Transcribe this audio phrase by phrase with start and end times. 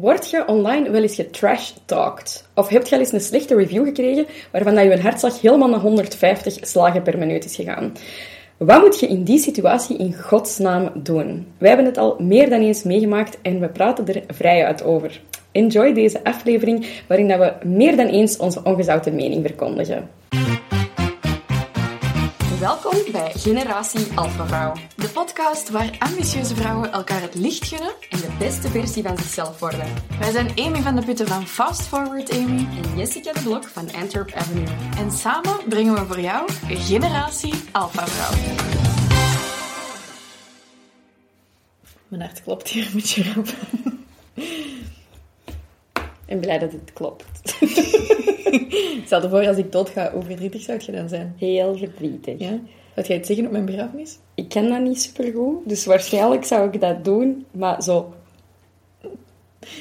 [0.00, 2.48] Word je online wel eens getrash-talked?
[2.54, 5.80] Of heb je al eens een slechte review gekregen waarvan dat je hartslag helemaal naar
[5.80, 7.92] 150 slagen per minuut is gegaan?
[8.56, 11.46] Wat moet je in die situatie in godsnaam doen?
[11.58, 15.20] Wij hebben het al meer dan eens meegemaakt en we praten er vrij uit over.
[15.50, 20.08] Enjoy deze aflevering waarin dat we meer dan eens onze ongezouten mening verkondigen.
[22.62, 24.72] Welkom bij Generatie Alpha Vrouw.
[24.96, 29.58] De podcast waar ambitieuze vrouwen elkaar het licht gunnen en de beste versie van zichzelf
[29.58, 29.86] worden.
[30.18, 33.92] Wij zijn Amy van de Putten van Fast Forward Amy en Jessica de Blok van
[33.92, 34.66] Antwerp Avenue.
[34.96, 38.38] En samen brengen we voor jou Generatie Alpha Vrouw.
[42.08, 43.48] Mijn hart klopt hier een beetje rap.
[46.26, 47.54] En blij dat het klopt.
[49.06, 51.34] Stel je voor, als ik dood ga, hoe verdrietig zou je dan zijn?
[51.38, 52.38] Heel verdrietig.
[52.38, 52.60] Ja?
[52.94, 54.18] Zou jij het zeggen op mijn begrafenis?
[54.34, 58.14] Ik ken dat niet supergoed, dus waarschijnlijk zou ik dat doen, maar zo...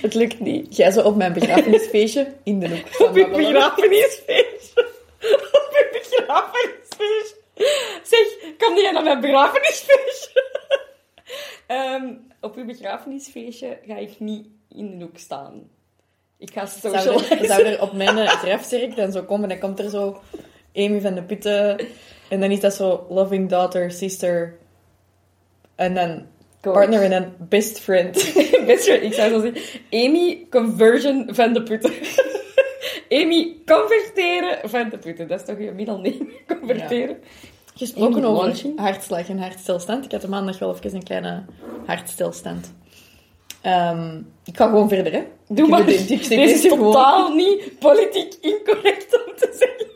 [0.01, 0.75] Het lukt niet.
[0.75, 3.07] Jij zo op mijn begrafenisfeestje in de hoek.
[3.09, 4.87] Op je begrafenisfeestje?
[5.57, 7.35] op je begrafenisfeestje?
[8.03, 10.43] Zeg, kom jij naar mijn begrafenisfeestje?
[11.67, 15.69] um, op je begrafenisfeestje ga ik niet in de hoek staan.
[16.41, 17.19] Ik ga social.
[17.19, 20.21] Zou, zou er op mijn grafzerk dan zo komen, dan komt er zo
[20.75, 21.79] Amy van de Putten.
[22.29, 24.57] En dan is dat zo loving daughter, sister.
[25.75, 26.25] En dan
[26.61, 28.13] partner en dan best friend.
[28.65, 29.03] best friend.
[29.03, 31.93] Ik zou zo zeggen, Amy conversion van de Putten.
[33.21, 35.27] Amy converteren van de Putten.
[35.27, 37.17] Dat is toch je middelneem, converteren.
[37.21, 37.49] Ja.
[37.75, 40.05] Gesproken over hartslag en hartstilstand.
[40.05, 41.45] Ik had de maandag wel even een kleine
[41.85, 42.73] hartstilstand.
[43.65, 45.23] Um, ik ga gewoon verder, hè.
[45.47, 45.85] Doe maar.
[45.85, 49.87] Dit is totaal niet politiek incorrect om te zeggen.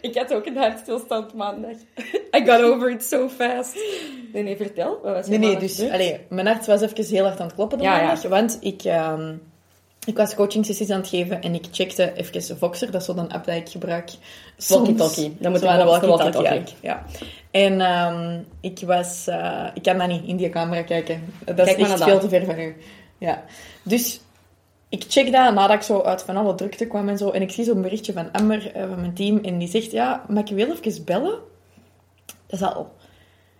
[0.00, 1.76] Ik had ook een hartstilstand maandag.
[2.36, 3.76] I got over it so fast.
[4.32, 5.00] Nee, nee, vertel.
[5.02, 5.90] Wat was nee, nee, dus...
[5.90, 8.22] Allee, mijn hart was even heel hard aan het kloppen ja, maandag.
[8.22, 8.28] Ja.
[8.28, 8.84] Want ik...
[8.84, 9.51] Um,
[10.06, 13.16] ik was coaching sessies aan het geven en ik checkte even Voxer, dat is zo
[13.16, 14.10] een app dat ik gebruik.
[14.68, 15.36] Walkie-talkie.
[15.38, 16.74] Dat moet wel walkie-talkie.
[16.80, 17.04] Ja.
[17.50, 19.26] En um, ik was...
[19.28, 21.32] Uh, ik kan dat niet in die camera kijken.
[21.44, 22.76] Dat Kijk is echt veel te ver van u.
[23.18, 23.44] Ja.
[23.82, 24.20] Dus
[24.88, 27.30] ik check dat nadat ik zo uit van alle drukte kwam en zo.
[27.30, 29.38] En ik zie zo'n berichtje van Amber, uh, van mijn team.
[29.38, 31.38] En die zegt, ja, mag ik wel even bellen?
[32.46, 32.92] Dat is al...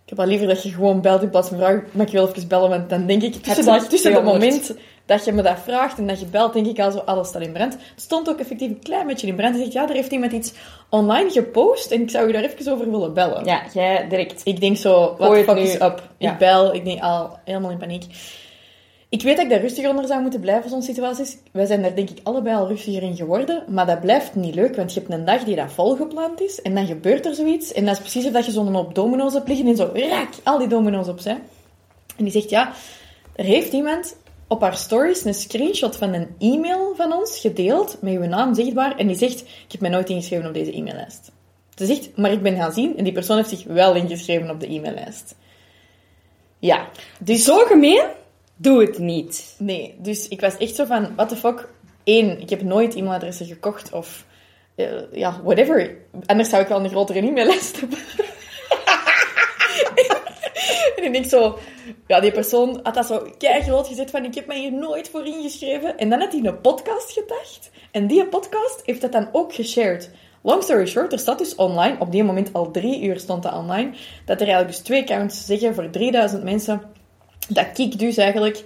[0.04, 2.28] Ik heb al liever dat je gewoon belt in plaats van vragen, mag ik wel
[2.28, 2.69] even bellen?
[2.69, 4.75] Want dan denk ik, tussen, dat, tussen het moment
[5.06, 7.42] dat je me dat vraagt en dat je belt, denk ik al zo, alles staat
[7.42, 7.72] in brand.
[7.72, 9.54] Het stond ook effectief een klein beetje in brand.
[9.54, 10.52] Hij zegt, ja, er heeft iemand iets
[10.88, 13.44] online gepost en ik zou je daar even over willen bellen.
[13.44, 14.40] Ja, jij direct.
[14.44, 16.08] Ik denk zo, wat fuck is up?
[16.18, 18.04] Ik bel, ik denk al helemaal in paniek.
[19.12, 21.36] Ik weet dat ik daar rustiger onder zou moeten blijven, zo'n situaties.
[21.50, 23.64] Wij zijn daar denk ik allebei al rustiger in geworden.
[23.69, 26.62] Maar dat blijft niet leuk, want je hebt een dag die dat volgepland is.
[26.62, 27.72] En dan gebeurt er zoiets.
[27.72, 30.28] En dat is precies of dat je zo'n op domino's hebt liggen en zo raak,
[30.42, 31.42] al die domino's op zijn.
[32.16, 32.72] En die zegt, ja,
[33.36, 34.16] er heeft iemand
[34.52, 38.96] op haar stories een screenshot van een e-mail van ons gedeeld, met uw naam zichtbaar.
[38.96, 41.32] En die zegt, ik heb mij nooit ingeschreven op deze e-maillijst.
[41.74, 44.60] Ze zegt, maar ik ben gaan zien en die persoon heeft zich wel ingeschreven op
[44.60, 45.34] de e-maillijst.
[46.58, 46.88] Ja.
[47.18, 47.44] Dus...
[47.44, 48.04] Zo gemeen?
[48.56, 49.54] Doe het niet.
[49.58, 51.69] Nee, dus ik was echt zo van, what the fuck.
[52.04, 54.26] Één, ik heb nooit e-mailadressen gekocht of...
[54.76, 55.96] Uh, ja, whatever.
[56.26, 57.98] Anders zou ik wel een grotere e-maillijst hebben.
[61.04, 61.58] en ik zo...
[62.06, 65.26] Ja, die persoon had dat zo groot gezet van, ik heb mij hier nooit voor
[65.26, 65.98] ingeschreven.
[65.98, 67.70] En dan had hij een podcast gedacht.
[67.91, 70.10] En die podcast heeft dat dan ook geshared.
[70.43, 73.54] Long story short, er staat dus online, op die moment al drie uur stond dat
[73.54, 73.91] online,
[74.25, 76.82] dat er eigenlijk dus twee accounts zeggen voor 3000 mensen
[77.48, 78.64] dat Kik dus eigenlijk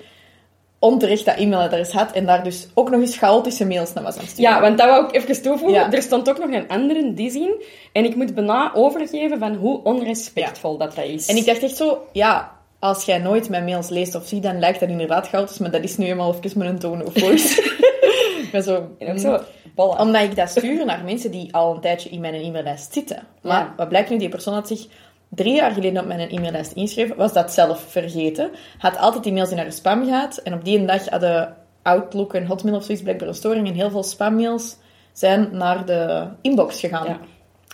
[0.78, 4.26] onterecht dat e-mailadres had en daar dus ook nog eens chaotische mails naar was aan
[4.26, 4.50] sturen.
[4.50, 5.92] Ja, want dat wou ik even toevoegen.
[5.92, 7.62] Er stond ook nog een andere die zien
[7.92, 11.26] en ik moet bijna overgeven van hoe onrespectvol dat dat is.
[11.26, 14.58] En ik dacht echt zo, ja, als jij nooit mijn mails leest of ziet, dan
[14.58, 17.62] lijkt dat inderdaad chaotisch, maar dat is nu eenmaal even een tone of voice.
[18.52, 18.96] ik zo...
[18.98, 19.40] En zo
[19.74, 23.22] Omdat ik dat stuur naar mensen die al een tijdje in mijn e-maillijst zitten.
[23.42, 24.18] Maar wat blijkt nu?
[24.18, 24.86] Die persoon had zich
[25.28, 28.50] drie jaar geleden op mijn e-maillijst inschreef, was dat zelf vergeten.
[28.78, 30.36] Had altijd e-mails in haar spam gehad.
[30.36, 33.68] En op die dag hadden Outlook en Hotmail of zoiets blijkbaar een storing.
[33.68, 34.76] En heel veel spammails
[35.12, 37.06] zijn naar de inbox gegaan.
[37.06, 37.20] Ja.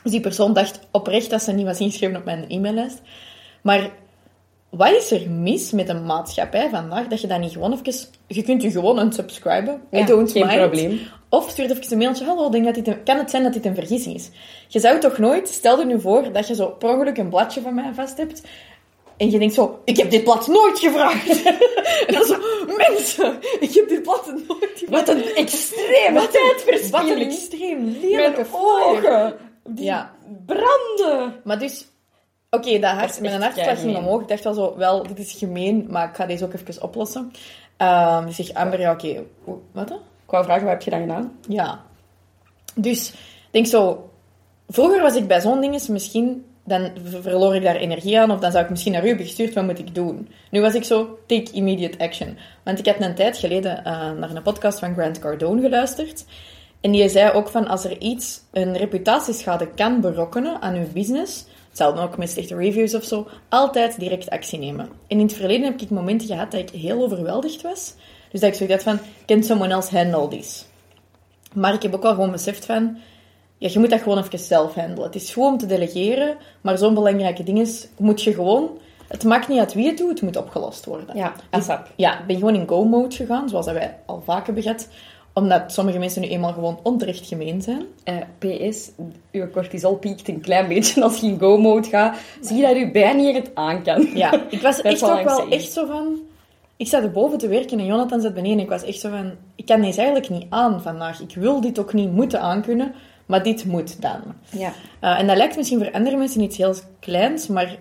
[0.02, 3.00] Dus die persoon dacht oprecht dat ze niet was ingeschreven op mijn e-maillijst.
[3.62, 3.90] Maar
[4.76, 8.08] wat is er mis met een maatschappij vandaag dat je dat niet gewoon even...
[8.26, 9.82] Je kunt je gewoon unsubscriben.
[9.90, 10.58] Ja, don't geen mind.
[10.58, 11.00] probleem.
[11.28, 12.24] Of stuur even een mailtje.
[12.24, 14.30] Hallo, denk dat dit een, kan het zijn dat dit een vergissing is?
[14.68, 15.48] Je zou toch nooit...
[15.48, 18.42] Stel je nu voor dat je zo per ongeluk een bladje van mij vast hebt.
[19.16, 21.42] En je denkt zo, ik heb dit blad nooit gevraagd.
[22.06, 22.38] en dan zo,
[22.76, 25.06] mensen, ik heb dit blad nooit gevraagd.
[25.06, 26.90] Wat een extreme tijdverspilling.
[26.90, 29.36] Wat een extreem lelijke ogen.
[29.64, 30.14] Die ja.
[30.46, 31.40] branden.
[31.44, 31.86] Maar dus,
[32.56, 34.20] Oké, okay, dat hart, mijn hartslag ging omhoog.
[34.20, 37.32] Ik dacht wel zo, wel, dit is gemeen, maar ik ga deze ook even oplossen.
[37.78, 39.22] Um, dus ik Amber, ja, oké.
[39.72, 39.98] Wat dan?
[39.98, 41.32] Ik wou vragen, wat heb je dan gedaan?
[41.48, 41.80] Ja.
[42.74, 44.10] Dus, ik denk zo...
[44.68, 46.44] Vroeger was ik bij zo'n dingen misschien...
[46.64, 46.90] Dan
[47.20, 49.64] verloor ik daar energie aan, of dan zou ik misschien naar u hebben gestuurd, wat
[49.64, 50.28] moet ik doen?
[50.50, 52.38] Nu was ik zo, take immediate action.
[52.64, 56.24] Want ik heb een tijd geleden uh, naar een podcast van Grant Cardone geluisterd.
[56.80, 61.46] En die zei ook van, als er iets, een reputatieschade kan berokkenen aan uw business,
[61.72, 64.88] hetzelfde ook met slechte reviews of zo, altijd direct actie nemen.
[65.06, 67.94] En in het verleden heb ik momenten gehad dat ik heel overweldigd was.
[68.30, 70.64] Dus dat ik zoiets had van, can someone else handle this?
[71.54, 72.96] Maar ik heb ook wel gewoon beseft van,
[73.58, 75.04] ja, je moet dat gewoon even zelf handelen.
[75.04, 78.70] Het is gewoon om te delegeren, maar zo'n belangrijke ding is, moet je gewoon...
[79.08, 81.16] Het maakt niet uit wie het doet, het moet opgelost worden.
[81.16, 81.90] Ja, ASAP.
[81.96, 84.88] Ja, ik ben gewoon in go-mode gegaan, zoals wij al vaak hebben gehad
[85.32, 87.82] omdat sommige mensen nu eenmaal gewoon onterecht gemeen zijn.
[88.04, 88.90] Uh, eh, PS,
[89.32, 92.18] uw cortisol piekt een klein beetje als je in go-mode gaat.
[92.40, 94.08] Zie je dat je bijna niet het aan kan.
[94.14, 96.20] Ja, ik was echt ook wel echt zo van...
[96.76, 98.58] Ik zat erboven te werken en Jonathan zat beneden.
[98.58, 99.32] Ik was echt zo van...
[99.56, 101.20] Ik kan deze eigenlijk niet aan vandaag.
[101.20, 102.94] Ik wil dit ook niet moeten aankunnen,
[103.26, 104.20] maar dit moet dan.
[104.50, 104.72] Ja.
[105.00, 107.76] Uh, en dat lijkt misschien voor andere mensen iets heel kleins, maar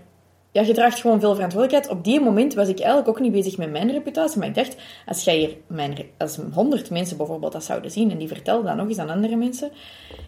[0.52, 1.98] ja, je draagt gewoon veel verantwoordelijkheid.
[1.98, 4.40] Op die moment was ik eigenlijk ook niet bezig met mijn reputatie.
[4.40, 4.76] Maar ik dacht,
[5.06, 8.76] als jij hier mijn, als honderd mensen bijvoorbeeld dat zouden zien en die vertelden dat
[8.76, 9.72] nog eens aan andere mensen,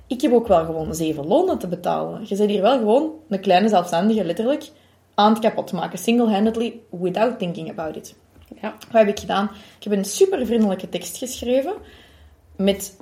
[0.08, 2.22] ik heb ook wel gewoon zeven lonen te betalen.
[2.26, 4.70] Je zit hier wel gewoon een kleine zelfstandige, letterlijk,
[5.16, 6.00] aan het kapot maken.
[6.00, 8.16] Single-handedly, without thinking about it.
[8.62, 8.76] Ja.
[8.92, 9.50] Wat heb ik gedaan?
[9.78, 11.74] Ik heb een super vriendelijke tekst geschreven
[12.56, 12.98] met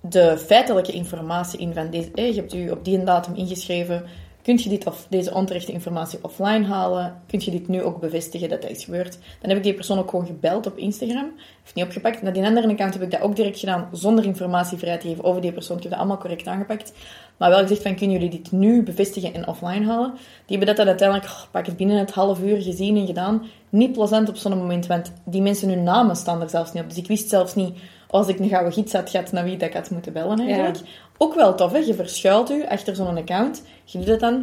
[0.00, 2.10] de feitelijke informatie in van deze.
[2.14, 4.04] je hebt u op die datum ingeschreven
[4.42, 7.22] Kun je dit of deze onterechte informatie offline halen?
[7.26, 9.18] Kun je dit nu ook bevestigen dat dat is gebeurd?
[9.40, 11.32] Dan heb ik die persoon ook gewoon gebeld op Instagram.
[11.62, 12.22] Heeft niet opgepakt.
[12.22, 15.24] Naar die andere account heb ik dat ook direct gedaan, zonder informatie vrij te geven
[15.24, 15.76] over die persoon.
[15.76, 16.92] Ik heb dat allemaal correct aangepakt.
[17.36, 20.10] Maar wel gezegd van, kunnen jullie dit nu bevestigen en offline halen?
[20.46, 23.42] Die hebben dat dan uiteindelijk, oh, pak het binnen het half uur gezien en gedaan.
[23.68, 26.88] Niet plezant op zo'n moment, want die mensen hun namen staan er zelfs niet op.
[26.88, 27.78] Dus ik wist zelfs niet,
[28.10, 30.78] als ik een gouden gids had gehad, naar wie dat ik had moeten bellen eigenlijk.
[31.18, 31.78] Ook wel tof, hè?
[31.78, 33.62] Je verschuilt u achter zo'n account.
[33.84, 34.34] Je doet het dan.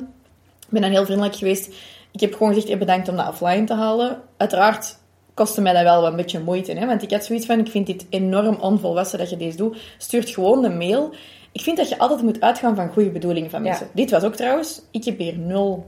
[0.60, 1.74] Ik ben dan heel vriendelijk geweest.
[2.12, 4.22] Ik heb gewoon gezegd, bedankt om dat offline te halen.
[4.38, 4.98] Uiteraard
[5.38, 6.86] kostte mij dat wel een beetje moeite, hè?
[6.86, 9.78] want ik had zoiets van, ik vind dit enorm onvolwassen dat je deze doet.
[9.98, 11.14] Stuurt gewoon de mail.
[11.52, 13.88] Ik vind dat je altijd moet uitgaan van goede bedoelingen van mensen.
[13.94, 15.86] Dit was ook trouwens, ik heb hier nul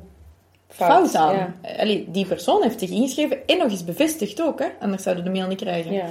[0.68, 1.56] fout, aan.
[1.78, 4.68] Allee, die persoon heeft zich ingeschreven en nog eens bevestigd ook, hè?
[4.80, 5.92] anders zouden de mail niet krijgen.
[5.92, 6.06] Ja.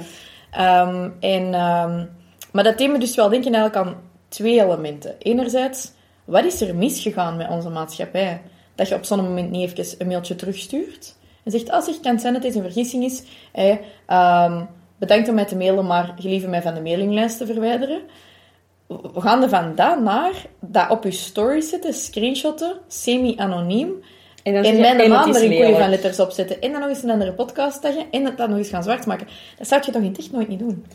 [0.57, 2.09] Um, en, um,
[2.51, 5.15] maar dat me dus wel denken eigenlijk aan twee elementen.
[5.19, 5.91] Enerzijds,
[6.25, 8.41] wat is er misgegaan met onze maatschappij?
[8.75, 11.15] Dat je op zo'n moment niet even een mailtje terugstuurt.
[11.43, 13.23] En zegt, als ik kan zijn dat dit een vergissing is,
[14.07, 14.67] um,
[14.97, 18.01] bedankt om mij te mailen, maar gelieve mij van de mailinglijst te verwijderen.
[18.87, 24.03] We gaan er van dat naar dat op je story zetten, screenshotten, semi-anoniem.
[24.55, 26.61] En, dan en mijn naam er een koeien van letters op zetten.
[26.61, 28.05] En dan nog eens een andere podcast taggen.
[28.11, 29.27] En dat dan nog eens gaan zwart maken.
[29.57, 30.85] Dat zou je toch in het echt nooit niet doen?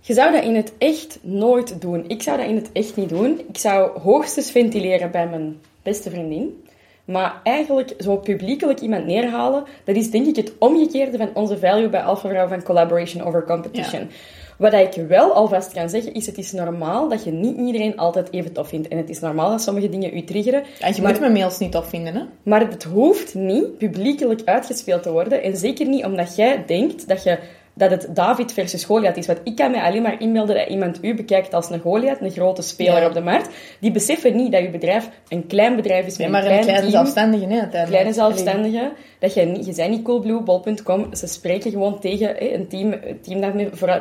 [0.00, 2.04] Je zou dat in het echt nooit doen.
[2.08, 3.40] Ik zou dat in het echt niet doen.
[3.48, 6.64] Ik zou hoogstens ventileren bij mijn beste vriendin.
[7.04, 11.88] Maar eigenlijk zo publiekelijk iemand neerhalen, dat is denk ik het omgekeerde van onze value
[11.88, 14.10] bij Alpha Vrouw van collaboration over competition.
[14.60, 18.32] Wat ik wel alvast kan zeggen, is het is normaal dat je niet iedereen altijd
[18.32, 18.88] even tof vindt.
[18.88, 20.62] En het is normaal dat sommige dingen u triggeren.
[20.80, 22.22] En je moet mijn mails niet tof vinden, hè?
[22.42, 25.42] Maar het hoeft niet publiekelijk uitgespeeld te worden.
[25.42, 27.38] En zeker niet omdat jij denkt dat je
[27.80, 29.26] dat het David versus Goliath is.
[29.26, 32.30] Want ik kan mij alleen maar inbeelden dat iemand u bekijkt als een Goliath, een
[32.30, 33.48] grote speler op de markt.
[33.78, 36.66] Die beseffen niet dat uw bedrijf een klein bedrijf is met maar een klein een
[36.66, 37.04] kleine team.
[37.04, 38.92] zelfstandige, nee, Kleine zelfstandige.
[39.18, 41.14] Dat je niet, je bent niet coolbluebol.com.
[41.14, 43.52] Ze spreken gewoon tegen hè, een team, een team dat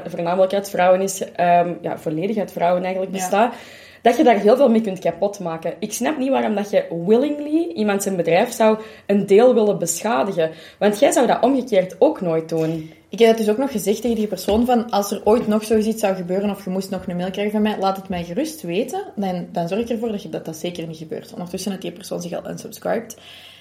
[0.06, 3.54] voornamelijk uit vrouwen is, um, ja, volledig uit vrouwen eigenlijk bestaat.
[4.02, 5.74] Dat je daar heel veel mee kunt kapotmaken.
[5.80, 10.52] Ik snap niet waarom dat je willingly iemand zijn bedrijf zou een deel willen beschadigen.
[10.80, 12.92] Want jij zou dat omgekeerd ook nooit doen.
[13.10, 15.64] Ik heb het dus ook nog gezegd tegen die persoon van, als er ooit nog
[15.64, 18.24] zoiets zou gebeuren of je moest nog een mail krijgen van mij, laat het mij
[18.24, 19.04] gerust weten.
[19.16, 21.34] Dan, dan zorg ik ervoor dat, je, dat dat zeker niet gebeurt.
[21.34, 23.18] Ondertussen had die persoon zich al unsubscribed.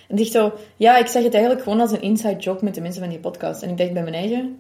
[0.08, 2.80] En dacht zo, ja, ik zeg het eigenlijk gewoon als een inside joke met de
[2.80, 3.62] mensen van die podcast.
[3.62, 4.58] En ik dacht bij mijn eigen,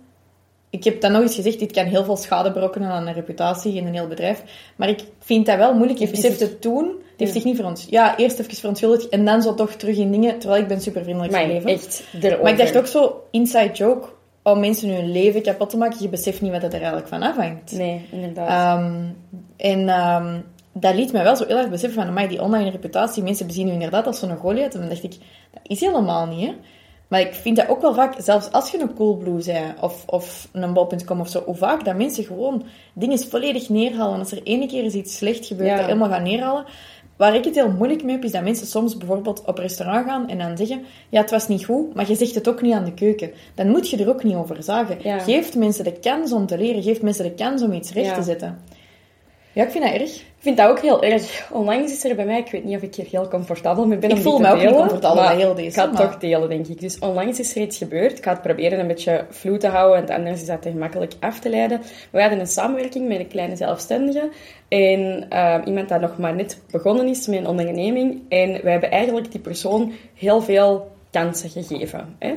[0.70, 3.74] ik heb dan nog eens gezegd, dit kan heel veel schade berokkenen aan een reputatie
[3.74, 4.42] in een heel bedrijf.
[4.76, 5.98] Maar ik vind dat wel moeilijk.
[5.98, 6.86] Je beseft het toen.
[6.86, 7.86] Het heeft zich niet voor ons.
[7.90, 10.38] Ja, eerst even verontschuldigd en dan zo toch terug in dingen.
[10.38, 11.70] Terwijl ik ben super vriendelijk gebleven.
[11.70, 12.42] echt erover.
[12.42, 14.08] Maar ik dacht ook zo, inside joke
[14.42, 16.02] om mensen hun leven kapot te maken.
[16.02, 17.72] Je beseft niet wat het er eigenlijk van afhangt.
[17.72, 18.78] Nee, inderdaad.
[18.78, 19.16] Um,
[19.56, 23.22] en um, dat liet mij wel zo heel erg beseffen van, mij die online reputatie,
[23.22, 24.74] mensen bezien u inderdaad als zo'n Goliath.
[24.74, 25.16] En dan dacht ik,
[25.52, 26.54] dat is helemaal niet, hè.
[27.08, 30.48] Maar ik vind dat ook wel vaak, zelfs als je een Coolblue bent, of, of
[30.52, 34.18] een bol.com of zo, hoe vaak dat mensen gewoon dingen volledig neerhalen.
[34.18, 36.64] Als er ene keer iets slecht gebeurt, dat helemaal gaan neerhalen.
[37.16, 40.28] Waar ik het heel moeilijk mee heb, is dat mensen soms bijvoorbeeld op restaurant gaan
[40.28, 42.84] en dan zeggen, ja, het was niet goed, maar je zegt het ook niet aan
[42.84, 43.30] de keuken.
[43.54, 44.98] Dan moet je er ook niet over zagen.
[45.02, 45.18] Ja.
[45.18, 48.14] Geef mensen de kans om te leren, geef mensen de kans om iets recht Ja.
[48.14, 48.58] te zetten.
[49.58, 50.16] Ja, ik vind dat erg.
[50.16, 51.50] Ik vind dat ook heel erg.
[51.52, 54.10] Onlangs is er bij mij, ik weet niet of ik hier heel comfortabel mee ben
[54.10, 55.92] Ik om voel me ook niet delen, comfortabel maar bij heel deze, Ik ga het
[55.92, 56.80] maar- toch delen, denk ik.
[56.80, 58.18] Dus onlangs is er iets gebeurd.
[58.18, 61.12] Ik ga het proberen een beetje vloed te houden, want anders is dat te gemakkelijk
[61.20, 61.80] af te leiden.
[62.10, 64.28] We hadden een samenwerking met een kleine zelfstandige.
[64.68, 68.22] En eh, iemand dat nog maar net begonnen is met een onderneming.
[68.28, 72.16] En wij hebben eigenlijk die persoon heel veel kansen gegeven.
[72.18, 72.32] Hè?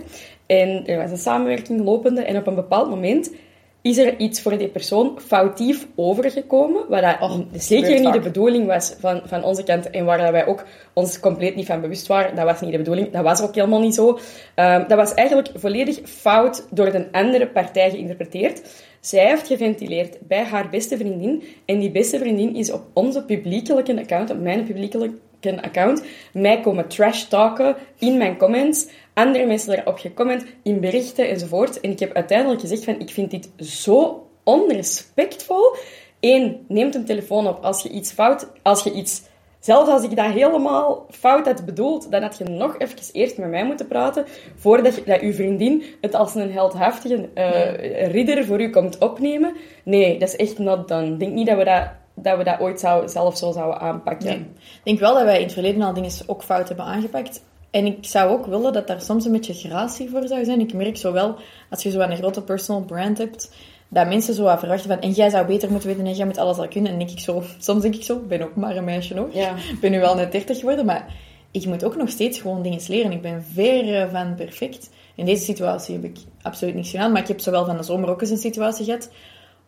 [0.45, 2.21] En er was een samenwerking lopende.
[2.21, 3.31] En op een bepaald moment
[3.81, 8.65] is er iets voor die persoon foutief overgekomen, wat dat Och, zeker niet de bedoeling
[8.65, 12.07] was van, van onze kant en waar dat wij ook ons compleet niet van bewust
[12.07, 12.35] waren.
[12.35, 14.19] Dat was niet de bedoeling, dat was ook helemaal niet zo.
[14.55, 18.61] Ehm, dat was eigenlijk volledig fout door de andere partij geïnterpreteerd.
[18.99, 23.99] Zij heeft geventileerd bij haar beste vriendin en die beste vriendin is op onze publiekelijke
[23.99, 28.87] account, op mijn publiekelijke account, mij komen trash talken in mijn comments.
[29.13, 31.79] Andere mensen erop gecomment, in berichten enzovoort.
[31.79, 35.75] En ik heb uiteindelijk gezegd van, ik vind dit zo onrespectvol.
[36.19, 39.29] Eén, neem een telefoon op als je iets fout, als je iets...
[39.59, 43.49] Zelfs als ik dat helemaal fout had bedoeld, dan had je nog even eerst met
[43.49, 48.61] mij moeten praten, voordat je, dat uw vriendin het als een heldhaftige eh, ridder voor
[48.61, 49.55] u komt opnemen.
[49.83, 51.07] Nee, dat is echt not done.
[51.07, 54.27] Ik denk niet dat we dat, dat, we dat ooit zou, zelf zo zouden aanpakken.
[54.27, 54.37] Nee.
[54.37, 57.41] Ik denk wel dat wij in het verleden al dingen ook fout hebben aangepakt.
[57.71, 60.59] En ik zou ook willen dat daar soms een beetje gratie voor zou zijn.
[60.59, 61.35] Ik merk zo wel,
[61.69, 63.51] als je zo een grote personal brand hebt,
[63.87, 66.37] dat mensen zo wat verwachten van, en jij zou beter moeten weten en jij moet
[66.37, 66.91] alles al kunnen.
[66.91, 69.33] En denk ik zo, soms denk ik zo, ik ben ook maar een meisje nog.
[69.33, 69.55] Ja.
[69.55, 71.15] Ik ben nu wel net 30 geworden, maar
[71.51, 73.11] ik moet ook nog steeds gewoon dingen leren.
[73.11, 74.89] Ik ben verre van perfect.
[75.15, 78.09] In deze situatie heb ik absoluut niks gedaan, maar ik heb zowel van de zomer
[78.09, 79.09] ook eens een situatie gehad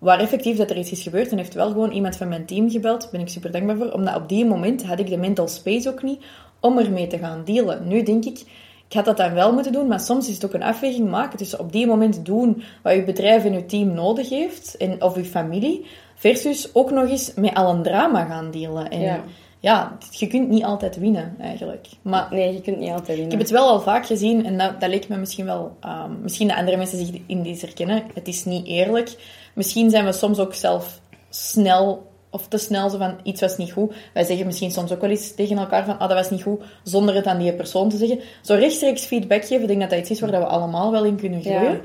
[0.04, 2.70] waar effectief dat er iets is gebeurd en heeft wel gewoon iemand van mijn team
[2.70, 3.02] gebeld.
[3.02, 3.92] Daar ben ik super dankbaar voor.
[3.92, 6.24] Omdat op die moment had ik de mental space ook niet
[6.60, 7.88] om ermee te gaan dealen.
[7.88, 8.40] Nu denk ik,
[8.88, 11.38] ik had dat dan wel moeten doen, maar soms is het ook een afweging maken
[11.38, 15.16] tussen op die moment doen wat je bedrijf en je team nodig heeft, en, of
[15.16, 18.90] je familie, versus ook nog eens met al een drama gaan dealen.
[18.90, 19.22] En.
[19.63, 21.88] Ja, je kunt niet altijd winnen, eigenlijk.
[22.01, 23.25] Maar Nee, je kunt niet altijd winnen.
[23.25, 25.77] ik heb het wel al vaak gezien en dat, dat leek me misschien wel...
[25.79, 28.03] ehm, misschien dat andere mensen zich in deze herkennen.
[28.13, 29.15] Het is niet eerlijk.
[29.53, 33.72] Misschien zijn we soms ook zelf snel of te snel zo van iets was niet
[33.72, 33.93] goed.
[34.13, 36.62] Wij zeggen misschien soms ook wel eens tegen elkaar van ah, dat was niet goed,
[36.84, 38.20] zonder het aan die persoon te zeggen.
[38.41, 41.05] Zo rechtstreeks feedback geven, ik denk dat dat iets is waar dat we allemaal wel
[41.05, 41.72] in kunnen groeien.
[41.72, 41.79] Ja.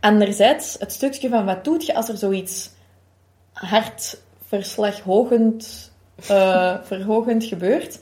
[0.00, 2.70] Anderzijds, het stukje van wat doet je als er zoiets
[3.52, 5.92] hartverslaghogend,
[6.28, 7.98] eh verhogend gebeurt.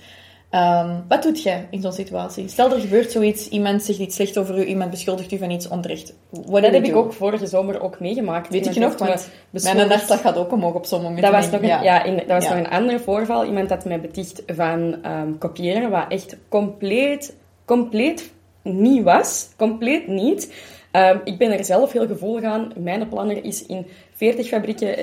[0.53, 2.49] Ehm, wat doet jij in zo'n situatie?
[2.49, 5.69] Stel, er gebeurt zoiets, iemand zegt iets slecht over u, iemand beschuldigt u van iets
[5.69, 6.15] onterecht.
[6.31, 8.49] Dat heb ik ook vorige zomer ook meegemaakt.
[8.49, 9.09] Weet ik Iemand nog,
[9.51, 11.23] want mijn hartslag gaat ook omhoog op zo'n moment.
[11.23, 12.03] Dat was, nog ik, een, ja.
[12.03, 12.55] in, dat was Ja.
[12.55, 13.45] nog een ander voorval.
[13.45, 19.49] Iemand had mij beticht van ehm, kopiëren, wat echt compleet, compleet niet was.
[19.57, 20.55] Compleet niet.
[20.91, 22.73] Ehm, ik ben er zelf heel gevoelig aan.
[22.77, 24.95] Mijn planner is in 40 fabrieken,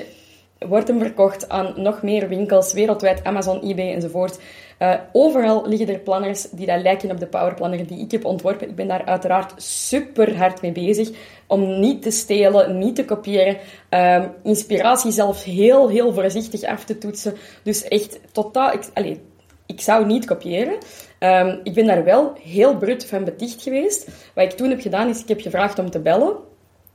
[0.68, 4.38] wordt hem verkocht aan nog meer winkels, wereldwijd, Amazon, eBay enzovoort.
[4.78, 8.68] Eh, overal liggen er planners die dat lijken op de powerplanner die ik heb ontworpen.
[8.68, 11.10] Ik ben daar uiteraard super hard mee bezig
[11.46, 13.56] om niet te stelen, niet te kopiëren.
[13.88, 17.34] Ehm, inspiratie zelfs heel, heel voorzichtig af te toetsen.
[17.62, 18.72] Dus echt totaal...
[18.72, 19.18] Ik,
[19.66, 20.78] ik zou niet kopiëren.
[21.18, 24.08] Ehm, ik ben daar wel heel brut van beticht geweest.
[24.34, 26.36] Wat ik toen heb gedaan, is ik heb gevraagd om te bellen.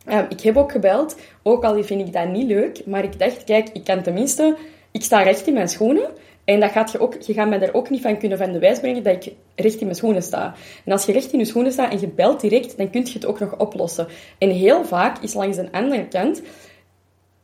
[0.06, 2.86] Ehm, ik heb ook gebeld, ook al vind ik dat niet leuk.
[2.86, 4.56] Maar ik dacht, kijk, ik kan tenminste...
[4.92, 6.10] Ik sta recht in mijn schoenen.
[6.46, 8.60] En dat gaat je, ook, je gaat mij daar ook niet van kunnen van de
[8.60, 10.54] wijs brengen dat ik recht in mijn schoenen sta.
[10.86, 13.14] En als je recht in je schoenen staat en je belt direct, dan kun je
[13.14, 14.08] het ook nog oplossen.
[14.38, 16.42] En heel vaak is langs de andere kant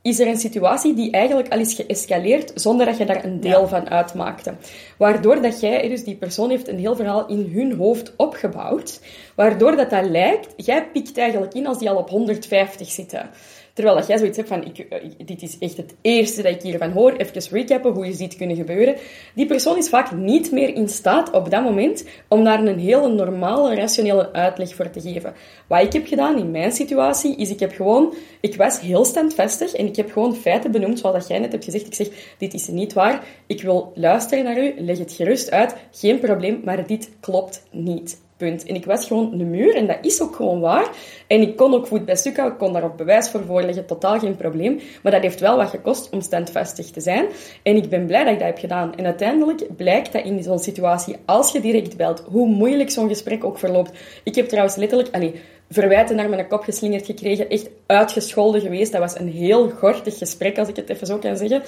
[0.02, 3.68] is er een situatie die eigenlijk al is geëscaleerd zonder dat je daar een deel
[3.68, 4.54] van uitmaakte.
[4.98, 9.00] Waardoor dat jij, dus die persoon heeft een heel verhaal in hun hoofd opgebouwd,
[9.36, 13.30] waardoor dat dat lijkt, jij pikt eigenlijk in als die al op 150 zitten.
[13.74, 16.62] Terwijl dat jij zoiets hebt van, ik, eh, dit is echt het eerste dat ik
[16.62, 18.96] hiervan hoor, even recappen, hoe is dit kunnen gebeuren.
[19.36, 23.08] Die persoon is vaak niet meer in staat op dat moment om daar een hele
[23.08, 25.34] normale, rationele uitleg voor te geven.
[25.68, 29.74] Wat ik heb gedaan in mijn situatie, is ik heb gewoon, ik was heel standvastig
[29.74, 31.86] en ik heb gewoon feiten benoemd, zoals dat jij net hebt gezegd.
[31.86, 35.76] Ik zeg, dit is niet waar, ik wil luisteren naar u, leg het gerust uit,
[35.92, 38.20] geen probleem, maar dit klopt niet.
[38.42, 40.90] En ik was gewoon een muur en dat is ook gewoon waar.
[41.28, 43.86] En ik kon ook voet bij stuk houden, ik kon daar ook bewijs voor voorleggen,
[43.86, 44.80] totaal geen probleem.
[45.04, 47.26] Maar dat heeft wel wat gekost om standvastig te zijn.
[47.64, 48.96] En ik ben blij dat ik dat heb gedaan.
[48.96, 53.44] En uiteindelijk blijkt dat in zo'n situatie, als je direct belt, hoe moeilijk zo'n gesprek
[53.44, 53.92] ook verloopt.
[54.24, 55.34] Ik heb trouwens letterlijk, allee,
[55.72, 57.50] verwijten naar mijn kop geslingerd gekregen.
[57.50, 58.92] Echt uitgescholden geweest.
[58.92, 61.64] Dat was een heel gortig gesprek, als ik het even zo kan zeggen.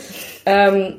[0.45, 0.95] Um,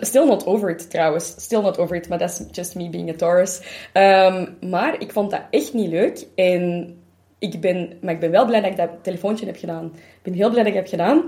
[0.00, 1.34] still not over it, trouwens.
[1.36, 3.60] Still not over it, maar dat is just me being a Taurus.
[3.92, 6.26] Um, maar ik vond dat echt niet leuk.
[6.34, 6.94] En
[7.38, 9.84] ik ben, maar ik ben wel blij dat ik dat telefoontje heb gedaan.
[9.94, 11.22] Ik ben heel blij dat ik het heb gedaan.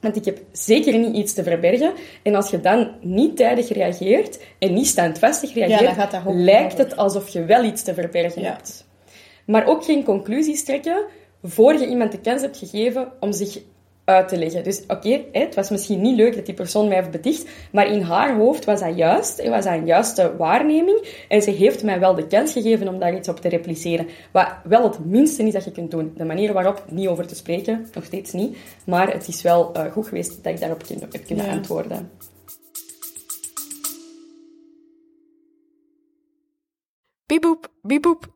[0.00, 1.92] Want ik heb zeker niet iets te verbergen.
[2.22, 7.28] En als je dan niet tijdig reageert en niet standvastig reageert, ja, lijkt het alsof
[7.28, 8.85] je wel iets te verbergen hebt.
[9.46, 11.04] Maar ook geen conclusies trekken
[11.42, 13.58] voor je iemand de kans hebt gegeven om zich
[14.06, 14.64] uit te leggen.
[14.64, 18.00] Dus oké, het was misschien niet leuk dat die persoon mij heeft beticht, maar in
[18.00, 22.00] haar hoofd was dat juist, het was dat een juiste waarneming en ze heeft mij
[22.00, 24.08] wel de kans gegeven om daar iets op te repliceren.
[24.32, 26.12] Wat wel het minste is dat je kunt doen.
[26.16, 29.92] De manier waarop, niet over te spreken, nog steeds niet, maar het is wel uh,
[29.92, 32.10] goed geweest dat ik daarop heb kunnen antwoorden.
[37.26, 38.35] Bieboep, bieboep,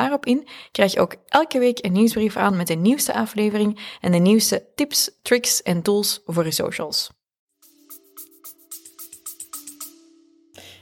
[0.01, 4.11] daarop in krijg je ook elke week een nieuwsbrief aan met de nieuwste aflevering en
[4.11, 7.11] de nieuwste tips, tricks en tools voor je socials.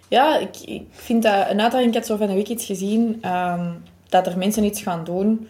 [0.08, 1.48] Ja, ik, ik vind dat...
[1.48, 3.74] Aantal ik had zo van een week iets gezien ehm,
[4.10, 5.48] dat er mensen iets gaan doen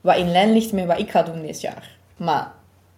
[0.00, 1.96] wat in lijn ligt met wat ik ga doen dit jaar.
[2.16, 2.52] Maar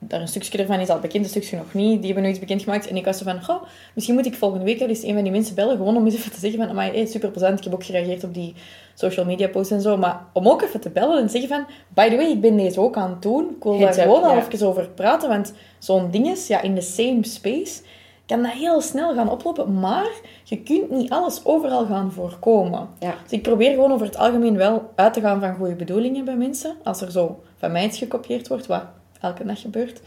[0.08, 1.96] daar een stukje ervan is al bekend, een stukje nog niet.
[1.96, 2.88] Die hebben nog iets bekendgemaakt.
[2.88, 3.62] En ik was zo van, goh,
[3.94, 5.76] misschien moet ik volgende week al eens een van die mensen bellen.
[5.76, 7.58] Gewoon om eens even te zeggen van, amai, hey, super plezant.
[7.58, 8.54] Ik heb ook gereageerd op die
[8.94, 9.96] social media posts en zo.
[9.96, 12.80] Maar om ook even te bellen en zeggen van, by the way, ik ben deze
[12.80, 13.48] ook aan het doen.
[13.56, 15.28] Ik wil daar gewoon al even over praten.
[15.28, 17.82] Want zo'n ding is, ja, in the same space
[18.26, 19.80] kan dat heel snel gaan oplopen.
[19.80, 20.10] Maar
[20.44, 22.88] je kunt niet alles overal gaan voorkomen.
[22.98, 23.14] Ja.
[23.22, 26.36] Dus ik probeer gewoon over het algemeen wel uit te gaan van goede bedoelingen bij
[26.36, 26.76] mensen.
[26.82, 28.84] Als er zo van mij iets gekopieerd wordt, wat
[29.24, 30.00] elke dag gebeurt.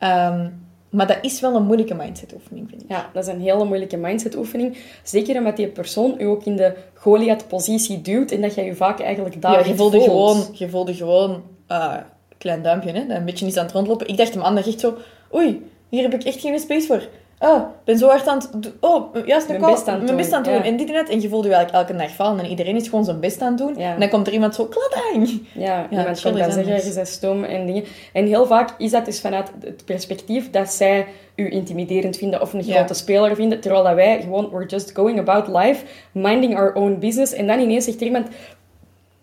[0.00, 2.88] Um, maar dat is wel een moeilijke mindset-oefening, vind ik.
[2.88, 4.78] Ja, dat is een hele moeilijke mindset-oefening.
[5.02, 9.00] Zeker omdat die persoon u ook in de Goliath-positie duwt en dat jij je vaak
[9.00, 11.42] eigenlijk daar ja, je voelde gewoon, Je voelde gewoon...
[11.68, 11.96] Uh,
[12.38, 14.08] klein duimpje, hè, dat een beetje niet aan het rondlopen.
[14.08, 14.96] Ik dacht hem aan, echt zo...
[15.34, 17.08] Oei, hier heb ik echt geen space voor
[17.40, 20.42] oh, ik ben zo hard aan het Oh, juist, mijn best aan, mijn best aan
[20.42, 20.62] het doen.
[20.62, 21.08] En dit en dat.
[21.08, 22.38] En je voelt je eigenlijk elke dag vallen.
[22.38, 23.76] En iedereen is gewoon zijn best aan het doen.
[23.76, 25.40] En dan komt er iemand zo, kladang.
[25.52, 27.84] Ja, ja iemand komt dan zeggen, je bent stom en dingen.
[28.12, 32.52] En heel vaak is dat dus vanuit het perspectief dat zij u intimiderend vinden of
[32.52, 33.60] een grote speler vinden.
[33.60, 37.32] Terwijl dat wij gewoon, we're just going about life, minding our own business.
[37.32, 38.28] En dan ineens zegt er iemand...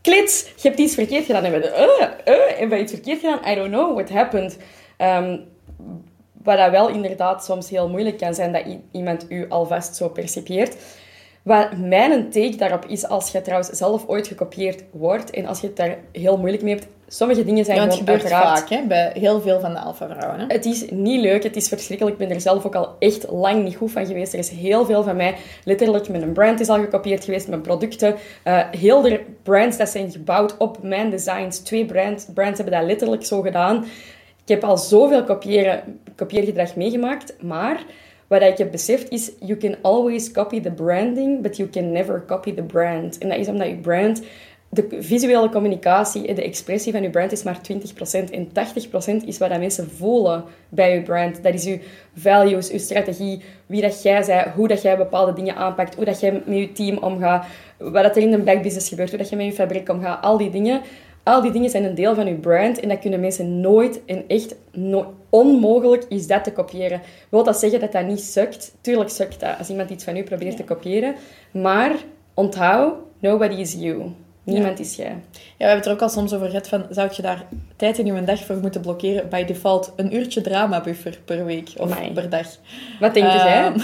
[0.01, 1.43] Klits, je hebt iets verkeerd gedaan.
[1.43, 3.39] En we, uh, uh, hebben we iets verkeerd gedaan?
[3.51, 4.57] I don't know what happened.
[4.97, 5.43] Um,
[6.45, 10.75] wat dat wel inderdaad soms heel moeilijk kan zijn, dat iemand u alvast zo percipieert.
[11.43, 15.67] Wat mijn take daarop is, als je trouwens zelf ooit gekopieerd wordt en als je
[15.67, 19.11] het daar heel moeilijk mee hebt, sommige dingen zijn ja, gewoon gebeurt vaak, hè, bij
[19.13, 20.39] heel veel van de alpha-vrouwen.
[20.39, 20.45] Hè?
[20.47, 22.19] Het is niet leuk, het is verschrikkelijk.
[22.19, 24.33] Ik ben er zelf ook al echt lang niet goed van geweest.
[24.33, 28.15] Er is heel veel van mij, letterlijk, mijn brand is al gekopieerd geweest, mijn producten.
[28.45, 31.59] Uh, heel de brands dat zijn gebouwd op mijn designs.
[31.59, 33.85] Twee brands, brands hebben dat letterlijk zo gedaan.
[34.41, 37.85] Ik heb al zoveel kopiëren, kopieergedrag meegemaakt, maar
[38.27, 42.25] wat ik heb beseft is, you can always copy the branding, but you can never
[42.25, 43.17] copy the brand.
[43.17, 44.21] En dat is omdat je brand,
[44.69, 48.29] de visuele communicatie, de expressie van je brand is maar 20%.
[48.31, 51.43] En 80% is wat dat mensen voelen bij je brand.
[51.43, 51.79] Dat is je
[52.15, 56.19] values, je strategie, wie dat jij bent, hoe dat jij bepaalde dingen aanpakt, hoe dat
[56.19, 57.45] jij met je team omgaat,
[57.77, 60.37] wat dat er in de backbusiness gebeurt, hoe dat je met je fabriek omgaat, al
[60.37, 60.81] die dingen
[61.25, 64.23] al die dingen zijn een deel van je brand en dat kunnen mensen nooit en
[64.27, 64.55] echt
[65.29, 67.01] onmogelijk is dat te kopiëren.
[67.29, 68.75] Wil dat zeggen dat dat niet sukt?
[68.81, 71.15] Tuurlijk sukt dat als iemand iets van u probeert te kopiëren.
[71.51, 71.91] Maar
[72.33, 74.11] onthoud, nobody is you.
[74.43, 75.05] Niemand is jij.
[75.05, 75.15] Ja,
[75.57, 78.05] we hebben het er ook al soms over gehad van, zou je daar tijd in
[78.05, 79.29] je dag voor moeten blokkeren?
[79.29, 82.47] By default een uurtje drama buffer per week of per dag.
[82.99, 83.63] Wat denk jij?
[83.63, 83.79] Ehm,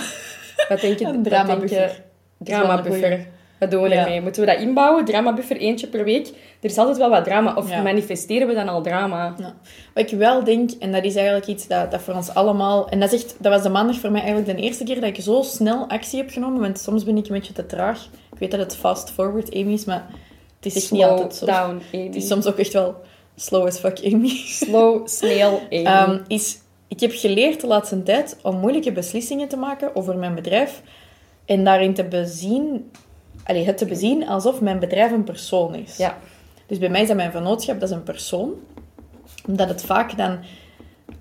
[0.69, 1.05] wat denk je?
[1.13, 2.03] Een drama buffer.
[2.37, 3.27] Drama buffer.
[3.61, 4.03] Wat doen we Ja.
[4.03, 4.21] ermee?
[4.21, 5.05] Moeten we dat inbouwen?
[5.05, 6.27] Drama buffer eentje per week?
[6.61, 7.55] Er is altijd wel wat drama.
[7.55, 7.81] Of Ja.
[7.81, 9.35] manifesteren we dan al drama?
[9.37, 9.53] Ja.
[9.93, 12.89] Wat ik wel denk, en dat is eigenlijk iets dat, dat voor ons allemaal...
[12.89, 15.09] En dat, is echt, dat was de maandag voor mij eigenlijk de eerste keer dat
[15.17, 16.61] ik zo snel actie heb genomen.
[16.61, 18.07] Want soms ben ik een beetje te traag.
[18.33, 20.05] Ik weet dat het fast forward Amy is, maar
[20.55, 21.45] het is echt niet altijd zo.
[21.45, 22.05] down, Amy.
[22.05, 22.95] Het is soms ook echt wel
[23.35, 24.29] slow as fuck Amy.
[24.45, 25.83] Slow, snail, Amy.
[25.83, 30.35] Ehm, is, ik heb geleerd de laatste tijd om moeilijke beslissingen te maken over mijn
[30.35, 30.81] bedrijf.
[31.45, 32.91] En daarin te bezien...
[33.43, 35.97] Allee, het te bezien alsof mijn bedrijf een persoon is.
[35.97, 36.17] ja.
[36.67, 38.53] Dus bij mij is dat mijn vennootschap, dat is een persoon.
[39.47, 40.39] Omdat het vaak dan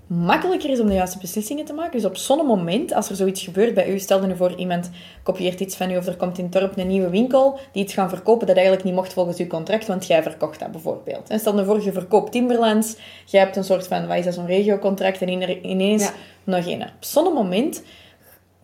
[0.07, 1.91] makkelijker is om de juiste beslissingen te maken.
[1.91, 4.89] Dus op zo'n moment, als er zoiets gebeurt bij u, stel je voor, iemand
[5.23, 7.93] kopieert iets van u of er komt in het dorp een nieuwe winkel die iets
[7.93, 11.29] gaan verkopen dat eigenlijk niet mocht volgens uw contract, want jij verkocht dat bijvoorbeeld.
[11.29, 14.33] En stel je voor, je verkoopt Timberlands, jij hebt een soort van, wat is dat,
[14.33, 16.11] zo'n regiocontract en ine- ineens Ja.
[16.43, 16.81] nog een.
[16.81, 17.83] Op zo'n moment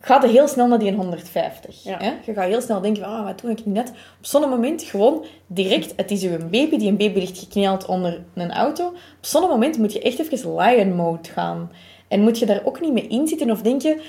[0.00, 1.82] gaat het heel snel naar die 150.
[1.82, 1.98] Ja.
[1.98, 2.12] Hè?
[2.24, 3.88] Je gaat heel snel denken, van, ah, wat doe ik nu net?
[4.18, 8.24] Op zo'n moment gewoon direct, het is uw baby, die een baby ligt gekneld onder
[8.34, 8.86] een auto.
[8.86, 11.70] Op zo'n moment moet je echt even lion mode gaan.
[12.08, 14.02] En moet je daar ook niet mee inzitten of denk je,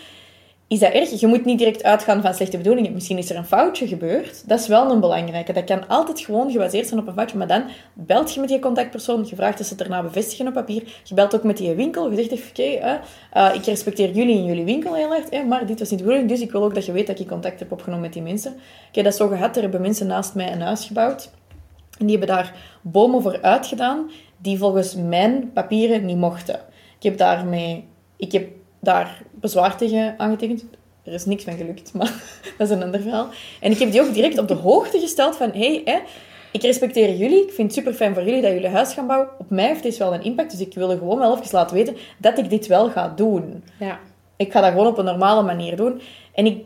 [0.69, 1.19] is dat erg?
[1.19, 2.93] Je moet niet direct uitgaan van slechte bedoelingen.
[2.93, 4.47] Misschien is er een foutje gebeurd.
[4.47, 5.53] Dat is wel een belangrijke.
[5.53, 7.38] Dat kan altijd gewoon gebaseerd zijn op een foutje.
[7.38, 9.25] Maar dan belt je met die contactpersoon.
[9.29, 10.84] Je vraagt of ze het daarna bevestigen op papier.
[11.03, 12.10] Je belt ook met die winkel.
[12.10, 13.01] Je zegt even, oké,
[13.32, 15.45] eh, ik respecteer jullie in jullie winkel heel erg.
[15.45, 16.29] Maar dit was niet de bedoeling.
[16.29, 18.55] Dus ik wil ook dat je weet dat ik contact heb opgenomen met die mensen.
[18.91, 19.55] Heb dat zo gehad.
[19.55, 21.32] Er hebben mensen naast mij een huis gebouwd.
[21.99, 24.12] En die hebben daar bomen voor uitgedaan.
[24.38, 26.60] Die volgens mijn papieren niet mochten.
[26.97, 27.88] Ik heb daarmee...
[28.17, 28.47] Ik heb
[28.80, 30.65] daar bezwaar tegen aangetekend.
[31.04, 32.24] Er is niks van gelukt, maar
[32.58, 33.28] dat is een ander verhaal.
[33.60, 35.52] En ik heb die ook direct op de hoogte gesteld van...
[35.52, 36.00] Hey, hè,
[36.52, 37.44] ik respecteer jullie.
[37.44, 39.30] Ik vind het super fijn voor jullie dat jullie huis gaan bouwen.
[39.38, 40.52] Op mij heeft dit wel een impact.
[40.52, 43.63] Dus ik wil gewoon wel even laten weten dat ik dit wel ga doen.
[43.80, 44.00] Ja.
[44.36, 46.02] Ik ga dat gewoon op een normale manier doen.
[46.34, 46.63] En ik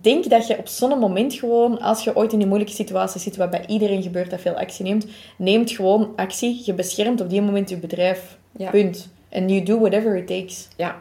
[0.00, 3.36] denk dat je op zo'n moment gewoon, als je ooit in die moeilijke situatie zit,
[3.36, 6.62] wat bij iedereen gebeurt dat veel actie neemt, neemt gewoon actie.
[6.64, 8.38] Je beschermt op die moment je bedrijf.
[8.56, 8.70] Ja.
[8.70, 9.08] Punt.
[9.28, 10.68] En you do whatever it takes.
[10.76, 10.98] ja.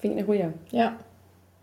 [0.00, 0.44] Vind ik een goeie.
[0.68, 0.96] Ja.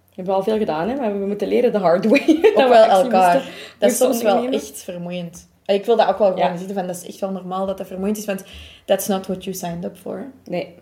[0.09, 0.95] We hebben al veel gedaan, hè?
[0.95, 2.21] maar we moeten leren de hard way.
[2.43, 3.33] Ook Dat wel elkaar.
[3.33, 5.47] moesten- Dat is soms wel echt vermoeiend.
[5.65, 6.57] En Ik wil dat ook wel gewoon Ja.
[6.57, 8.43] zitten van, dat is echt wel normaal dat dat vermoeiend is, want
[8.85, 10.25] that's not what you signed up for.
[10.45, 10.75] Nee.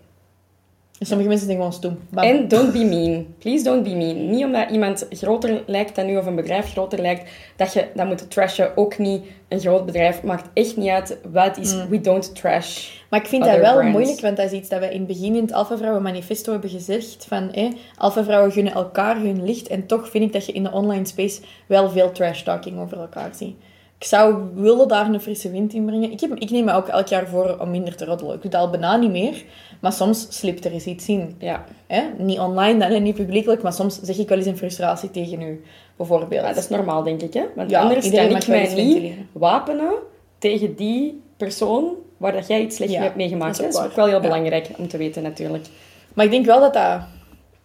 [0.99, 1.97] En sommige mensen zijn gewoon stom.
[2.15, 3.25] En don't be mean.
[3.39, 4.29] Please don't be mean.
[4.29, 8.05] Niet omdat iemand groter lijkt dan u of een bedrijf groter lijkt, dat je dat
[8.05, 8.77] moet trashen.
[8.77, 10.23] Ook niet een groot bedrijf.
[10.23, 11.73] Maakt echt niet uit wat is.
[11.73, 11.89] Mm.
[11.89, 12.89] We don't trash.
[13.09, 13.91] Maar ik vind dat wel brands.
[13.91, 16.51] moeilijk, want dat is iets dat we in het begin in het Alpha Vrouwen Manifesto
[16.51, 17.25] hebben gezegd.
[17.27, 19.67] Van, eh, Alpha Vrouwen gunnen elkaar hun licht.
[19.67, 22.99] En toch vind ik dat je in de online space wel veel trash talking over
[22.99, 23.55] elkaar ziet.
[23.99, 26.11] Ik zou willen daar een frisse wind in brengen.
[26.11, 28.35] Ik, heb, ik neem me ook elk jaar voor om minder te roddelen.
[28.35, 29.43] Ik doe dat al bijna niet meer.
[29.81, 31.35] Maar soms slipt er eens iets in.
[31.39, 31.65] Ja.
[31.87, 32.01] Hè?
[32.17, 35.41] Niet online dan, en niet publiekelijk, maar soms zeg ik wel eens een frustratie tegen
[35.41, 35.63] u,
[35.95, 36.31] bijvoorbeeld.
[36.31, 37.33] Ja, dat is normaal, denk ik.
[37.33, 37.43] Hè?
[37.55, 39.93] Want Ja, anders kan ik mij niet wapenen
[40.37, 43.57] tegen die persoon waar dat jij iets slechts Ja, mee hebt meegemaakt.
[43.57, 45.65] dat is Dat ook is ook wel heel belangrijk om te weten, natuurlijk.
[46.13, 47.01] Maar ik denk wel dat dat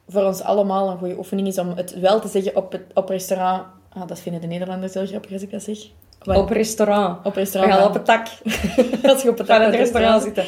[0.09, 3.09] voor ons allemaal een goede oefening is om het wel te zeggen op, het, op
[3.09, 3.63] restaurant.
[3.93, 5.79] Ah, dat vinden de Nederlanders heel grappig als ik dat zeg.
[6.25, 7.27] Op restaurant.
[7.27, 7.75] op We restaurant.
[7.75, 8.27] gaan op het tak.
[9.13, 10.45] als je op het in dak het restaurant zitten.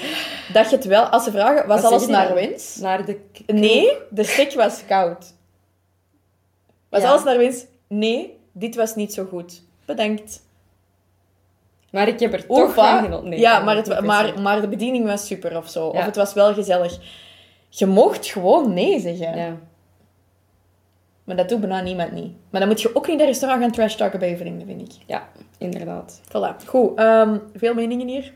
[0.52, 2.34] Dat je het wel, als ze vragen, was Wat alles naar dan?
[2.34, 2.76] wens?
[2.76, 3.20] Naar de...
[3.46, 5.34] Nee, de stek was koud.
[6.88, 7.08] Was Ja.
[7.10, 7.64] alles naar wens?
[7.88, 9.62] Nee, dit was niet zo goed.
[9.84, 10.42] Bedankt.
[11.90, 13.28] Maar ik heb er toch van genoten.
[13.28, 15.86] Nee, ja, maar, het, maar, maar de bediening was super of zo.
[15.86, 16.98] Of het was wel gezellig.
[17.68, 19.36] Je mocht gewoon nee zeggen.
[19.36, 19.56] Ja.
[21.24, 22.32] Maar dat doet bijna niemand niet.
[22.50, 24.80] Maar dan moet je ook niet naar restaurant gaan trash talken bij je vrienden, vind
[24.80, 24.90] ik.
[25.06, 26.20] ja, inderdaad.
[26.28, 26.66] Voilà.
[26.66, 26.98] Goed.
[26.98, 28.32] ehm, veel meningen hier.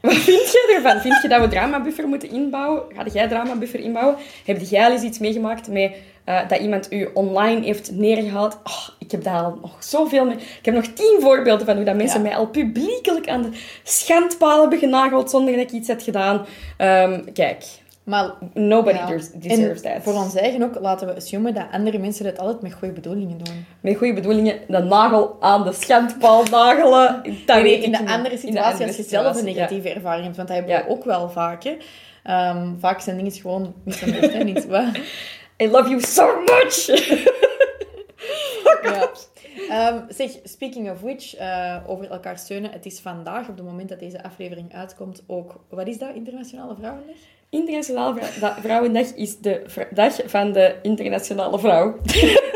[0.00, 1.00] Wat vind je ervan?
[1.00, 2.82] Vind je dat we dramabuffer moeten inbouwen?
[2.88, 4.16] Ga jij dramabuffer inbouwen?
[4.44, 5.92] Heb jij al eens iets meegemaakt met
[6.24, 8.58] eh, dat iemand u online heeft neergehaald?
[8.64, 10.36] Oh, ik heb daar al nog zoveel mee.
[10.36, 12.28] Ik heb nog tien voorbeelden van hoe dat mensen Ja.
[12.28, 13.50] mij al publiekelijk aan de
[13.82, 16.46] schandpaal hebben genageld zonder dat ik iets heb gedaan.
[16.76, 17.64] Ehm, kijk,
[18.04, 19.06] Maar nobody ja.
[19.34, 20.02] deserves en that.
[20.02, 23.38] voor ons eigen ook laten we assumen dat andere mensen het altijd met goede bedoelingen
[23.38, 23.66] doen.
[23.80, 27.22] Met goede bedoelingen de nagel aan de schandpaal nagelen.
[27.46, 29.52] Dat Nee, in de andere de situatie, andere als je zelf een ja.
[29.54, 30.84] negatieve ervaring hebt, want dat hebben Ja.
[30.84, 31.64] we ook wel vaak.
[31.64, 31.76] Hè.
[32.22, 34.66] Ehm, vaak zijn dingen gewoon misunderstandings.
[34.66, 34.84] Wat?
[35.62, 36.86] I love you so much!
[38.82, 39.10] Ja.
[39.68, 42.70] Ehm, zeg, speaking of which, eh, over elkaar steunen.
[42.70, 45.64] Het is vandaag, op het moment dat deze aflevering uitkomt, ook...
[45.68, 46.14] Wat is dat?
[46.14, 47.16] Internationale Vrouwendag?
[47.50, 51.96] Internationale Vrou- Da- Vrouwendag is de dag van de internationale vrouw.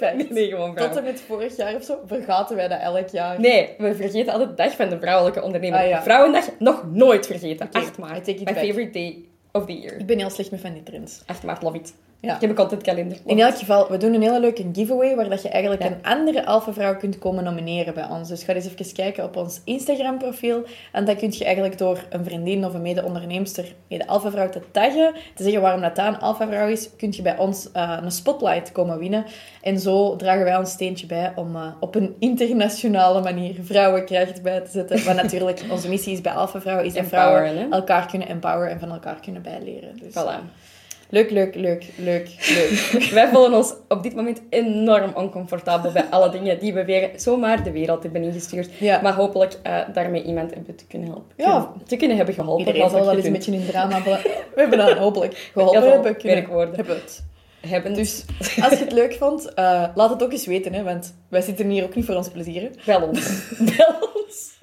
[0.00, 0.30] Fact.
[0.30, 0.86] Nee, gewoon vrouw.
[0.88, 3.40] Tot en met vorig jaar of zo vergaten wij dat elk jaar.
[3.40, 5.78] Nee, we vergeten altijd de dag van de vrouwelijke ondernemer.
[5.78, 6.02] Ah, ja.
[6.02, 7.66] Vrouwendag nog nooit vergeten.
[7.66, 8.26] Oké, 8 I maart.
[8.26, 8.56] My back.
[8.56, 9.98] favorite day of the year.
[9.98, 11.22] Ik ben heel slecht met van die trends.
[11.26, 11.94] 8 maart, love it.
[12.20, 12.34] Ja.
[12.34, 13.16] Ik heb een contentkalender.
[13.24, 16.46] In elk geval, we doen een hele leuke giveaway waar dat je eigenlijk een andere
[16.46, 18.28] alpha-vrouw kunt komen nomineren bij ons.
[18.28, 20.62] Dus ga eens even kijken op ons Instagram-profiel.
[20.92, 25.42] En dan kun je eigenlijk door een vriendin of een mede-onderneemster, mede-alpha-vrouw te taggen, te
[25.42, 29.24] zeggen waarom dat een alpha-vrouw is, kun je bij ons uh, een spotlight komen winnen.
[29.62, 34.60] En zo dragen wij ons steentje bij om uh, op een internationale manier vrouwenkracht bij
[34.60, 35.04] te zetten.
[35.04, 38.90] Wat natuurlijk onze missie is bij alpha-vrouw, is dat vrouwen elkaar kunnen empoweren en van
[38.90, 39.96] elkaar kunnen bijleren.
[40.02, 40.68] Dus, voilà.
[41.12, 43.10] Leuk, leuk, leuk, leuk, leuk.
[43.18, 47.64] Wij voelen ons op dit moment enorm oncomfortabel bij alle dingen die we weer zomaar
[47.64, 48.70] de wereld hebben ingestuurd.
[48.78, 49.00] Ja.
[49.00, 51.32] Maar hopelijk uh, daarmee iemand hebben te kunnen helpen.
[51.36, 51.72] Ja.
[51.86, 52.66] Te kunnen hebben geholpen.
[52.66, 54.02] Iedereen zal wel eens een beetje in drama...
[54.02, 54.20] we
[54.54, 56.16] hebben dat hopelijk geholpen hebben.
[56.16, 57.24] Kunnen, hebben het.
[57.66, 57.94] Hebben.
[57.94, 58.24] Dus
[58.62, 60.72] als je het leuk vond, uh, laat het ook eens weten.
[60.72, 62.70] Hè, want wij zitten hier ook niet voor ons plezier.
[62.86, 63.48] Bel ons.
[63.76, 64.58] Bel ons.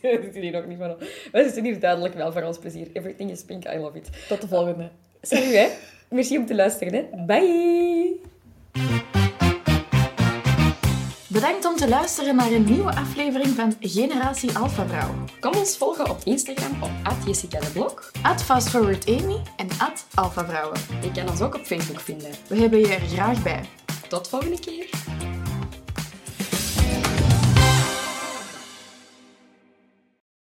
[0.00, 1.28] we zitten hier ook niet voor ons.
[1.32, 2.88] Wij zitten hier duidelijk wel voor ons plezier.
[2.92, 4.08] Everything is pink, I love it.
[4.28, 4.90] Tot de volgende.
[5.22, 5.68] Salut, hè.
[6.08, 7.24] Merci om te luisteren, hè.
[7.24, 8.20] Bye.
[11.26, 15.14] Bedankt om te luisteren naar een nieuwe aflevering van Generatie Alpha Vrouw.
[15.40, 18.10] Kom ons volgen op Instagram op Jessica de Blok,
[18.44, 19.68] FastForwardAmy en
[20.14, 20.80] Alpha Vrouwen.
[21.02, 22.30] Je kan ons ook op Facebook vinden.
[22.48, 23.60] We hebben je er graag bij.
[24.08, 24.90] Tot volgende keer.